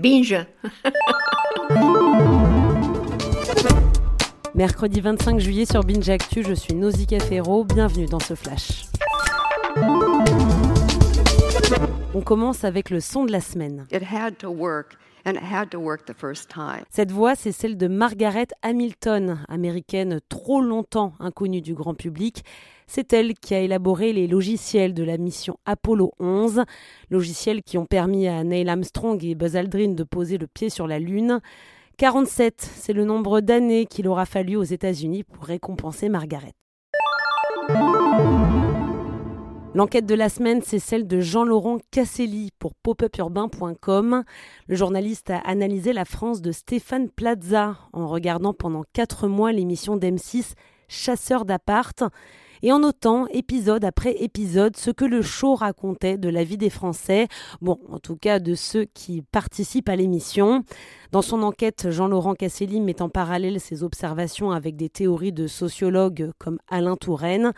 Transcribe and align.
Binge. 0.00 0.46
Mercredi 4.54 5.00
25 5.02 5.38
juillet 5.38 5.66
sur 5.66 5.84
Binge 5.84 6.08
Actu, 6.08 6.42
je 6.42 6.54
suis 6.54 6.74
Nausicaa 6.74 7.20
Ferro. 7.20 7.64
Bienvenue 7.64 8.06
dans 8.06 8.18
ce 8.18 8.34
flash. 8.34 8.84
On 12.14 12.22
commence 12.22 12.64
avec 12.64 12.88
le 12.88 13.00
son 13.00 13.26
de 13.26 13.32
la 13.32 13.42
semaine. 13.42 13.86
It 13.92 14.02
had 14.02 14.38
to 14.38 14.48
work. 14.48 14.96
Cette 16.90 17.10
voix, 17.10 17.34
c'est 17.34 17.52
celle 17.52 17.76
de 17.76 17.88
Margaret 17.88 18.48
Hamilton, 18.62 19.44
américaine 19.48 20.20
trop 20.28 20.60
longtemps 20.60 21.12
inconnue 21.20 21.60
du 21.60 21.74
grand 21.74 21.94
public. 21.94 22.44
C'est 22.86 23.12
elle 23.12 23.34
qui 23.34 23.54
a 23.54 23.60
élaboré 23.60 24.12
les 24.12 24.26
logiciels 24.26 24.94
de 24.94 25.04
la 25.04 25.16
mission 25.16 25.58
Apollo 25.64 26.12
11, 26.18 26.64
logiciels 27.10 27.62
qui 27.62 27.78
ont 27.78 27.86
permis 27.86 28.26
à 28.26 28.42
Neil 28.42 28.68
Armstrong 28.68 29.22
et 29.24 29.34
Buzz 29.34 29.56
Aldrin 29.56 29.92
de 29.92 30.04
poser 30.04 30.38
le 30.38 30.46
pied 30.46 30.70
sur 30.70 30.86
la 30.86 30.98
Lune. 30.98 31.40
47, 31.98 32.60
c'est 32.76 32.92
le 32.92 33.04
nombre 33.04 33.40
d'années 33.40 33.86
qu'il 33.86 34.08
aura 34.08 34.24
fallu 34.24 34.56
aux 34.56 34.62
États-Unis 34.62 35.22
pour 35.22 35.44
récompenser 35.44 36.08
Margaret. 36.08 36.54
L'enquête 39.72 40.04
de 40.04 40.16
la 40.16 40.28
semaine, 40.28 40.62
c'est 40.64 40.80
celle 40.80 41.06
de 41.06 41.20
Jean-Laurent 41.20 41.78
Casselli 41.92 42.50
pour 42.58 42.74
popupurbain.com. 42.74 44.24
Le 44.66 44.74
journaliste 44.74 45.30
a 45.30 45.38
analysé 45.38 45.92
la 45.92 46.04
France 46.04 46.42
de 46.42 46.50
Stéphane 46.50 47.08
Plaza 47.08 47.78
en 47.92 48.08
regardant 48.08 48.52
pendant 48.52 48.82
quatre 48.92 49.28
mois 49.28 49.52
l'émission 49.52 49.96
d'M6 49.96 50.54
Chasseur 50.88 51.44
d'appart 51.44 52.02
et 52.62 52.72
en 52.72 52.80
notant 52.80 53.26
épisode 53.28 53.84
après 53.84 54.12
épisode 54.22 54.76
ce 54.76 54.90
que 54.90 55.04
le 55.04 55.22
show 55.22 55.54
racontait 55.54 56.18
de 56.18 56.28
la 56.28 56.44
vie 56.44 56.58
des 56.58 56.70
Français, 56.70 57.28
bon, 57.60 57.78
en 57.90 57.98
tout 57.98 58.16
cas 58.16 58.38
de 58.38 58.54
ceux 58.54 58.84
qui 58.84 59.22
participent 59.22 59.88
à 59.88 59.96
l'émission. 59.96 60.64
Dans 61.12 61.22
son 61.22 61.42
enquête, 61.42 61.90
Jean-Laurent 61.90 62.34
Casselli 62.34 62.80
met 62.80 63.02
en 63.02 63.08
parallèle 63.08 63.60
ses 63.60 63.82
observations 63.82 64.52
avec 64.52 64.76
des 64.76 64.88
théories 64.88 65.32
de 65.32 65.46
sociologues 65.46 66.30
comme 66.38 66.58
Alain 66.68 66.96
Touraine. 66.96 67.52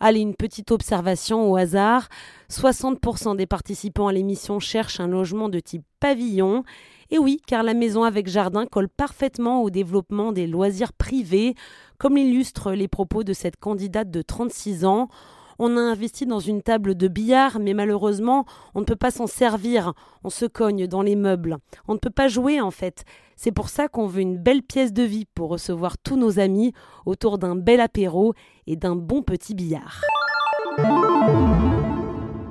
Allez, 0.00 0.20
une 0.20 0.34
petite 0.34 0.72
observation 0.72 1.50
au 1.50 1.56
hasard. 1.56 2.08
60% 2.50 3.36
des 3.36 3.46
participants 3.46 4.08
à 4.08 4.12
l'émission 4.12 4.58
cherchent 4.58 5.00
un 5.00 5.08
logement 5.08 5.48
de 5.48 5.60
type 5.60 5.84
pavillon 6.00 6.64
et 7.10 7.18
oui, 7.18 7.40
car 7.46 7.62
la 7.62 7.74
maison 7.74 8.02
avec 8.02 8.26
jardin 8.26 8.66
colle 8.66 8.88
parfaitement 8.88 9.62
au 9.62 9.70
développement 9.70 10.32
des 10.32 10.46
loisirs 10.46 10.92
privés, 10.92 11.54
comme 11.98 12.16
l'illustrent 12.16 12.72
les 12.72 12.88
propos 12.88 13.24
de 13.24 13.32
cette 13.32 13.56
candidate 13.56 14.10
de 14.10 14.22
36 14.22 14.84
ans. 14.84 15.08
On 15.58 15.76
a 15.76 15.80
investi 15.80 16.26
dans 16.26 16.40
une 16.40 16.62
table 16.62 16.94
de 16.94 17.08
billard, 17.08 17.58
mais 17.58 17.72
malheureusement, 17.72 18.44
on 18.74 18.80
ne 18.80 18.84
peut 18.84 18.96
pas 18.96 19.10
s'en 19.10 19.26
servir. 19.26 19.94
On 20.22 20.30
se 20.30 20.44
cogne 20.44 20.86
dans 20.86 21.02
les 21.02 21.16
meubles. 21.16 21.56
On 21.88 21.94
ne 21.94 21.98
peut 21.98 22.10
pas 22.10 22.28
jouer, 22.28 22.60
en 22.60 22.70
fait. 22.70 23.04
C'est 23.36 23.52
pour 23.52 23.68
ça 23.68 23.88
qu'on 23.88 24.06
veut 24.06 24.20
une 24.20 24.38
belle 24.38 24.62
pièce 24.62 24.92
de 24.92 25.02
vie 25.02 25.24
pour 25.34 25.48
recevoir 25.48 25.96
tous 25.98 26.16
nos 26.16 26.38
amis 26.38 26.72
autour 27.06 27.38
d'un 27.38 27.56
bel 27.56 27.80
apéro 27.80 28.34
et 28.66 28.76
d'un 28.76 28.96
bon 28.96 29.22
petit 29.22 29.54
billard. 29.54 30.02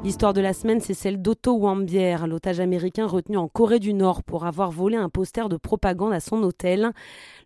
L'histoire 0.05 0.33
de 0.33 0.41
la 0.41 0.53
semaine, 0.53 0.81
c'est 0.81 0.93
celle 0.93 1.19
d'Otto 1.19 1.53
Wambier, 1.53 2.17
l'otage 2.27 2.59
américain 2.59 3.07
retenu 3.07 3.37
en 3.37 3.47
Corée 3.47 3.79
du 3.79 3.95
Nord 3.95 4.21
pour 4.21 4.45
avoir 4.45 4.69
volé 4.69 4.97
un 4.97 5.09
poster 5.09 5.49
de 5.49 5.57
propagande 5.57 6.13
à 6.13 6.19
son 6.19 6.43
hôtel. 6.43 6.91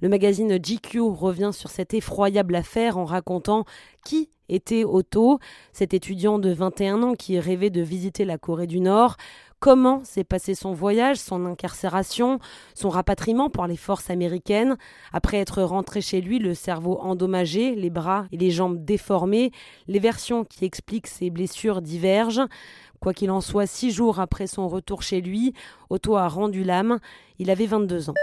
Le 0.01 0.09
magazine 0.09 0.57
GQ 0.57 0.99
revient 0.99 1.51
sur 1.53 1.69
cette 1.69 1.93
effroyable 1.93 2.53
affaire 2.55 2.97
en 2.97 3.05
racontant 3.05 3.63
qui 4.03 4.29
était 4.49 4.83
Otto, 4.83 5.39
cet 5.71 5.93
étudiant 5.93 6.39
de 6.39 6.51
21 6.51 7.03
ans 7.03 7.13
qui 7.13 7.39
rêvait 7.39 7.69
de 7.69 7.81
visiter 7.81 8.25
la 8.25 8.37
Corée 8.37 8.67
du 8.67 8.79
Nord 8.79 9.15
comment 9.59 10.03
s'est 10.03 10.23
passé 10.23 10.55
son 10.55 10.73
voyage, 10.73 11.17
son 11.17 11.45
incarcération, 11.45 12.39
son 12.73 12.89
rapatriement 12.89 13.49
par 13.49 13.67
les 13.67 13.75
forces 13.75 14.09
américaines? 14.09 14.77
Après 15.13 15.37
être 15.37 15.61
rentré 15.61 16.01
chez 16.01 16.21
lui, 16.21 16.39
le 16.39 16.53
cerveau 16.53 16.97
endommagé, 17.01 17.75
les 17.75 17.89
bras 17.89 18.25
et 18.31 18.37
les 18.37 18.51
jambes 18.51 18.83
déformés, 18.83 19.51
les 19.87 19.99
versions 19.99 20.45
qui 20.45 20.65
expliquent 20.65 21.07
ses 21.07 21.29
blessures 21.29 21.81
divergent. 21.81 22.47
Quoi 22.99 23.13
qu'il 23.13 23.31
en 23.31 23.41
soit, 23.41 23.65
six 23.65 23.91
jours 23.91 24.19
après 24.19 24.47
son 24.47 24.67
retour 24.67 25.03
chez 25.03 25.21
lui, 25.21 25.53
Otto 25.89 26.17
a 26.17 26.27
rendu 26.27 26.63
l'âme. 26.63 26.99
Il 27.37 27.49
avait 27.49 27.65
22 27.65 28.09
ans. 28.09 28.15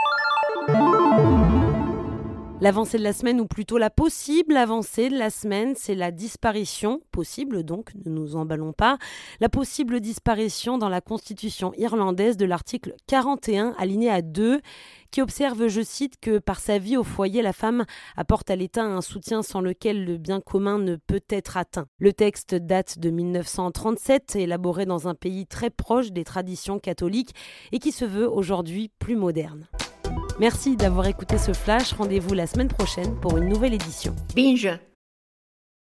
L'avancée 2.59 2.97
de 2.97 3.03
la 3.03 3.12
semaine, 3.12 3.39
ou 3.39 3.47
plutôt 3.47 3.77
la 3.77 3.91
possible 3.91 4.56
avancée 4.56 5.11
de 5.11 5.19
la 5.19 5.28
semaine, 5.28 5.75
c'est 5.77 5.94
la 5.94 6.11
disparition, 6.11 7.03
possible 7.12 7.65
donc, 7.65 7.91
ne 8.06 8.11
nous 8.11 8.34
emballons 8.34 8.72
pas, 8.72 8.97
la 9.41 9.50
possible 9.50 10.00
disparition 10.00 10.78
dans 10.78 10.89
la 10.89 11.03
constitution 11.03 11.75
irlandaise 11.77 12.39
de 12.39 12.47
l'article 12.47 12.95
41 13.09 13.75
aligné 13.77 14.09
à 14.09 14.22
2 14.22 14.62
qui 15.11 15.21
observe, 15.21 15.69
je 15.69 15.83
cite, 15.83 16.19
que 16.19 16.39
par 16.39 16.59
sa 16.61 16.78
vie 16.78 16.97
au 16.97 17.05
foyer, 17.05 17.43
la 17.43 17.53
femme 17.53 17.84
apporte 18.16 18.50
à 18.50 18.56
l'État 18.56 18.84
un 18.84 19.03
soutien 19.03 19.43
sans 19.43 19.61
lequel 19.61 20.06
le 20.06 20.16
bien 20.16 20.41
commun 20.41 20.78
ne 20.78 20.97
peut 20.97 21.25
être 21.28 21.59
atteint. 21.59 21.89
Le 21.99 22.15
texte 22.15 22.55
date 22.55 22.99
de 22.99 23.11
1937, 23.11 24.37
élaboré 24.37 24.87
dans 24.87 25.09
un 25.09 25.15
pays 25.15 25.47
très 25.47 25.69
proche 25.69 26.11
des 26.11 26.25
traditions 26.25 26.78
catholiques 26.78 27.34
et 27.72 27.81
qui 27.81 27.93
se 27.93 28.06
veut 28.06 28.28
aujourd'hui 28.28 28.91
plus 28.99 29.16
moderne. 29.16 29.69
Merci 30.38 30.77
d'avoir 30.77 31.06
écouté 31.06 31.38
ce 31.38 31.53
flash. 31.53 31.93
Rendez-vous 31.93 32.34
la 32.34 32.47
semaine 32.47 32.69
prochaine 32.69 33.15
pour 33.21 33.38
une 33.38 33.49
nouvelle 33.49 33.75
édition. 33.75 34.15
Binge. 34.34 34.69